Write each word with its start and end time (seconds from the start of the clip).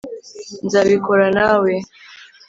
nzabikora 0.65 1.25
nawe 1.37 1.71